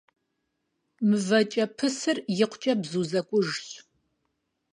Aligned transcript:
МывэкӀэпысыр 1.09 2.17
икъукӀэ 2.41 2.73
бзу 2.81 3.03
зэкӀужщ. 3.09 3.67